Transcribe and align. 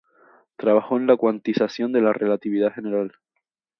Trabajó 0.55 0.97
en 0.97 1.05
la 1.05 1.15
cuantización 1.15 1.91
de 1.91 2.01
la 2.01 2.11
relatividad 2.11 2.73
general. 2.73 3.13